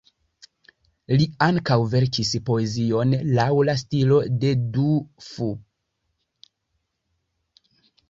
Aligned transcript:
Li 1.19 1.27
ankaŭ 1.47 1.77
verkis 1.91 2.31
poezion 2.49 3.15
laŭ 3.41 3.47
la 3.71 3.77
stilo 3.85 4.19
de 4.47 4.57
Du 4.65 4.91
Fu. 5.29 5.55